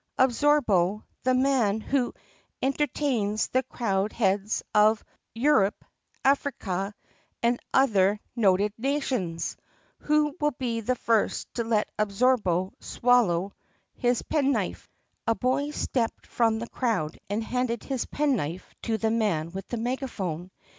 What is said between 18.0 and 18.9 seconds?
penknife